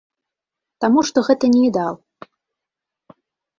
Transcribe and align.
Таму 0.85 0.99
што 1.09 1.17
гэта 1.29 1.45
не 1.57 1.61
ідал. 1.69 1.93